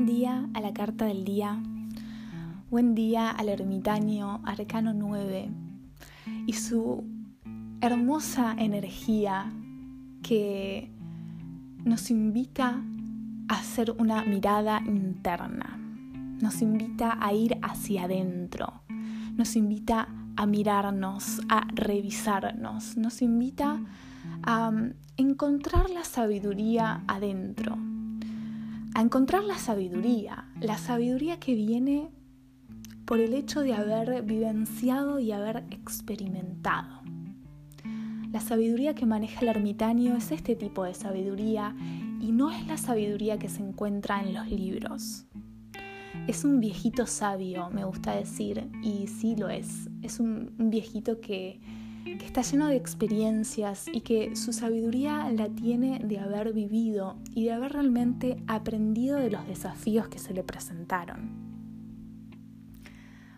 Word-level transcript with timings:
Buen 0.00 0.16
día 0.16 0.48
a 0.54 0.62
la 0.62 0.72
carta 0.72 1.04
del 1.04 1.26
día. 1.26 1.62
Buen 2.70 2.94
día 2.94 3.28
al 3.28 3.50
ermitaño 3.50 4.40
Arcano 4.46 4.94
9 4.94 5.50
y 6.46 6.54
su 6.54 7.04
hermosa 7.82 8.54
energía 8.56 9.52
que 10.22 10.90
nos 11.84 12.10
invita 12.10 12.82
a 13.48 13.54
hacer 13.54 13.94
una 13.98 14.24
mirada 14.24 14.80
interna, 14.86 15.78
nos 16.40 16.62
invita 16.62 17.18
a 17.20 17.34
ir 17.34 17.58
hacia 17.60 18.04
adentro, 18.04 18.80
nos 19.36 19.54
invita 19.54 20.08
a 20.34 20.46
mirarnos, 20.46 21.42
a 21.50 21.66
revisarnos, 21.74 22.96
nos 22.96 23.20
invita 23.20 23.78
a 24.44 24.70
mm, 24.70 24.94
encontrar 25.18 25.90
la 25.90 26.04
sabiduría 26.04 27.04
adentro, 27.06 27.76
a 28.94 29.02
encontrar 29.02 29.44
la 29.44 29.58
sabiduría, 29.58 30.48
la 30.60 30.78
sabiduría 30.78 31.38
que 31.38 31.54
viene 31.54 32.10
por 33.04 33.20
el 33.20 33.34
hecho 33.34 33.60
de 33.60 33.74
haber 33.74 34.22
vivenciado 34.22 35.18
y 35.18 35.32
haber 35.32 35.64
experimentado. 35.70 37.00
La 38.32 38.40
sabiduría 38.40 38.94
que 38.94 39.06
maneja 39.06 39.40
el 39.40 39.48
ermitaño 39.48 40.16
es 40.16 40.30
este 40.30 40.54
tipo 40.54 40.84
de 40.84 40.94
sabiduría 40.94 41.74
y 42.20 42.30
no 42.30 42.52
es 42.52 42.64
la 42.68 42.76
sabiduría 42.76 43.38
que 43.38 43.48
se 43.48 43.62
encuentra 43.62 44.22
en 44.22 44.34
los 44.34 44.48
libros. 44.48 45.26
Es 46.28 46.44
un 46.44 46.60
viejito 46.60 47.06
sabio, 47.06 47.70
me 47.70 47.84
gusta 47.84 48.14
decir, 48.14 48.68
y 48.82 49.08
sí 49.08 49.34
lo 49.34 49.48
es. 49.48 49.88
Es 50.02 50.20
un, 50.20 50.52
viejito 50.58 51.20
que, 51.20 51.60
que 52.04 52.24
está 52.24 52.42
lleno 52.42 52.68
de 52.68 52.76
experiencias 52.76 53.86
y 53.92 54.00
que 54.00 54.36
su 54.36 54.52
sabiduría 54.52 55.30
la 55.32 55.48
tiene 55.48 56.00
de 56.00 56.18
haber 56.18 56.52
vivido 56.52 57.16
y 57.34 57.44
de 57.44 57.52
haber 57.52 57.72
realmente 57.72 58.42
aprendido 58.46 59.18
de 59.18 59.30
los 59.30 59.46
desafíos 59.46 60.08
que 60.08 60.18
se 60.18 60.34
le 60.34 60.42
presentaron. 60.42 61.30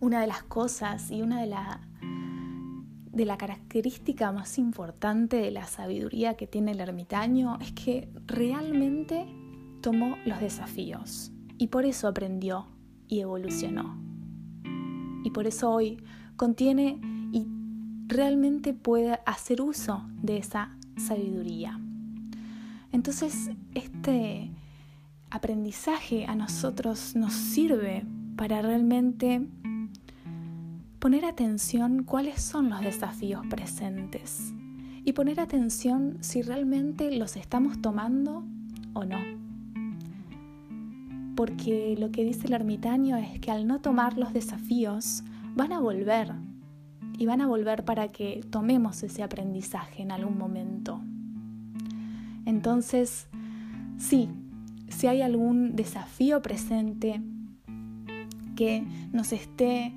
Una 0.00 0.20
de 0.20 0.26
las 0.26 0.42
cosas 0.42 1.10
y 1.10 1.22
una 1.22 1.40
de 1.40 1.46
la, 1.46 1.80
de 3.10 3.24
la 3.24 3.38
característica 3.38 4.32
más 4.32 4.58
importante 4.58 5.36
de 5.36 5.50
la 5.50 5.64
sabiduría 5.64 6.34
que 6.34 6.46
tiene 6.46 6.72
el 6.72 6.80
ermitaño 6.80 7.58
es 7.60 7.72
que 7.72 8.08
realmente 8.26 9.26
tomó 9.80 10.16
los 10.26 10.40
desafíos 10.40 11.32
y 11.58 11.68
por 11.68 11.86
eso 11.86 12.08
aprendió 12.08 12.66
y 13.08 13.20
evolucionó. 13.20 13.98
Y 15.24 15.30
por 15.30 15.46
eso 15.46 15.70
hoy 15.70 16.02
contiene 16.36 17.00
realmente 18.14 18.72
puede 18.72 19.18
hacer 19.26 19.60
uso 19.60 20.04
de 20.22 20.38
esa 20.38 20.70
sabiduría. 20.96 21.78
Entonces, 22.92 23.50
este 23.74 24.50
aprendizaje 25.30 26.26
a 26.26 26.36
nosotros 26.36 27.16
nos 27.16 27.32
sirve 27.32 28.06
para 28.36 28.62
realmente 28.62 29.46
poner 31.00 31.24
atención 31.24 32.04
cuáles 32.04 32.40
son 32.40 32.70
los 32.70 32.80
desafíos 32.80 33.44
presentes 33.48 34.54
y 35.04 35.12
poner 35.12 35.40
atención 35.40 36.18
si 36.20 36.40
realmente 36.40 37.14
los 37.16 37.36
estamos 37.36 37.82
tomando 37.82 38.44
o 38.92 39.04
no. 39.04 39.18
Porque 41.34 41.96
lo 41.98 42.12
que 42.12 42.24
dice 42.24 42.46
el 42.46 42.52
ermitaño 42.52 43.16
es 43.16 43.40
que 43.40 43.50
al 43.50 43.66
no 43.66 43.80
tomar 43.80 44.16
los 44.16 44.32
desafíos 44.32 45.24
van 45.56 45.72
a 45.72 45.80
volver 45.80 46.32
y 47.18 47.26
van 47.26 47.40
a 47.40 47.46
volver 47.46 47.84
para 47.84 48.08
que 48.08 48.44
tomemos 48.50 49.02
ese 49.02 49.22
aprendizaje 49.22 50.02
en 50.02 50.10
algún 50.12 50.38
momento. 50.38 51.00
Entonces, 52.46 53.28
sí, 53.98 54.28
si 54.88 55.06
hay 55.06 55.22
algún 55.22 55.76
desafío 55.76 56.42
presente 56.42 57.20
que 58.56 58.86
nos 59.12 59.32
esté, 59.32 59.92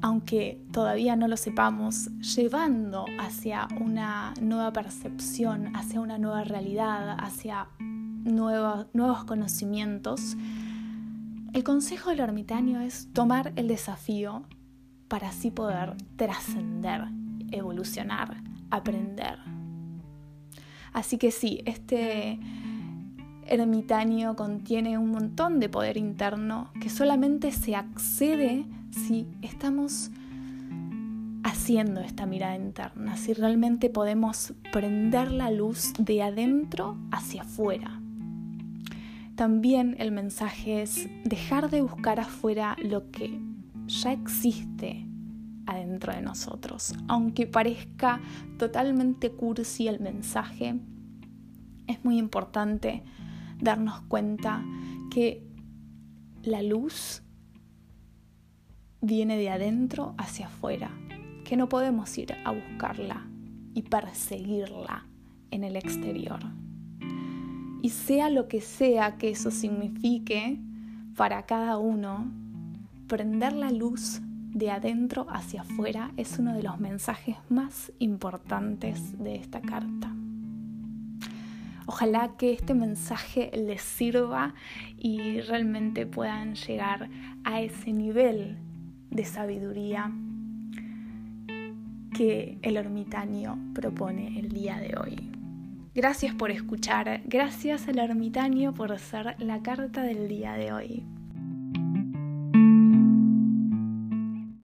aunque 0.00 0.60
todavía 0.72 1.14
no 1.16 1.28
lo 1.28 1.36
sepamos, 1.36 2.10
llevando 2.34 3.04
hacia 3.20 3.68
una 3.80 4.34
nueva 4.40 4.72
percepción, 4.72 5.74
hacia 5.76 6.00
una 6.00 6.18
nueva 6.18 6.44
realidad, 6.44 7.16
hacia 7.20 7.68
nuevos 7.78 9.24
conocimientos, 9.24 10.36
el 11.52 11.64
consejo 11.64 12.10
del 12.10 12.20
ermitaño 12.20 12.80
es 12.80 13.08
tomar 13.12 13.52
el 13.56 13.68
desafío 13.68 14.44
para 15.12 15.28
así 15.28 15.50
poder 15.50 15.94
trascender, 16.16 17.02
evolucionar, 17.50 18.34
aprender. 18.70 19.36
Así 20.94 21.18
que 21.18 21.30
sí, 21.30 21.60
este 21.66 22.38
ermitaño 23.46 24.36
contiene 24.36 24.96
un 24.96 25.10
montón 25.10 25.60
de 25.60 25.68
poder 25.68 25.98
interno 25.98 26.70
que 26.80 26.88
solamente 26.88 27.52
se 27.52 27.76
accede 27.76 28.64
si 28.90 29.26
estamos 29.42 30.10
haciendo 31.44 32.00
esta 32.00 32.24
mirada 32.24 32.56
interna, 32.56 33.18
si 33.18 33.34
realmente 33.34 33.90
podemos 33.90 34.54
prender 34.72 35.30
la 35.30 35.50
luz 35.50 35.92
de 35.98 36.22
adentro 36.22 36.96
hacia 37.10 37.42
afuera. 37.42 38.00
También 39.34 39.94
el 39.98 40.10
mensaje 40.10 40.80
es 40.80 41.06
dejar 41.24 41.68
de 41.68 41.82
buscar 41.82 42.18
afuera 42.18 42.76
lo 42.82 43.10
que 43.10 43.51
ya 43.92 44.12
existe 44.12 45.06
adentro 45.66 46.12
de 46.12 46.22
nosotros. 46.22 46.94
Aunque 47.08 47.46
parezca 47.46 48.20
totalmente 48.58 49.30
cursi 49.30 49.88
el 49.88 50.00
mensaje, 50.00 50.80
es 51.86 52.04
muy 52.04 52.18
importante 52.18 53.02
darnos 53.60 54.00
cuenta 54.02 54.64
que 55.10 55.46
la 56.42 56.62
luz 56.62 57.22
viene 59.00 59.36
de 59.36 59.50
adentro 59.50 60.14
hacia 60.18 60.46
afuera, 60.46 60.90
que 61.44 61.56
no 61.56 61.68
podemos 61.68 62.16
ir 62.18 62.34
a 62.44 62.52
buscarla 62.52 63.26
y 63.74 63.82
perseguirla 63.82 65.06
en 65.50 65.64
el 65.64 65.76
exterior. 65.76 66.40
Y 67.82 67.90
sea 67.90 68.30
lo 68.30 68.48
que 68.48 68.60
sea 68.60 69.18
que 69.18 69.30
eso 69.30 69.50
signifique 69.50 70.60
para 71.16 71.46
cada 71.46 71.78
uno, 71.78 72.32
prender 73.12 73.52
la 73.52 73.70
luz 73.70 74.22
de 74.22 74.70
adentro 74.70 75.26
hacia 75.28 75.60
afuera 75.60 76.12
es 76.16 76.38
uno 76.38 76.54
de 76.54 76.62
los 76.62 76.80
mensajes 76.80 77.36
más 77.50 77.92
importantes 77.98 79.22
de 79.22 79.34
esta 79.34 79.60
carta. 79.60 80.10
Ojalá 81.84 82.38
que 82.38 82.54
este 82.54 82.72
mensaje 82.72 83.50
les 83.54 83.82
sirva 83.82 84.54
y 84.96 85.42
realmente 85.42 86.06
puedan 86.06 86.54
llegar 86.54 87.10
a 87.44 87.60
ese 87.60 87.92
nivel 87.92 88.56
de 89.10 89.26
sabiduría 89.26 90.10
que 92.16 92.56
el 92.62 92.78
ermitaño 92.78 93.58
propone 93.74 94.40
el 94.40 94.48
día 94.48 94.78
de 94.78 94.96
hoy. 94.96 95.30
Gracias 95.94 96.34
por 96.34 96.50
escuchar, 96.50 97.20
gracias 97.26 97.88
al 97.88 97.98
ermitaño 97.98 98.72
por 98.72 98.98
ser 98.98 99.36
la 99.38 99.60
carta 99.60 100.00
del 100.00 100.28
día 100.28 100.54
de 100.54 100.72
hoy. 100.72 101.04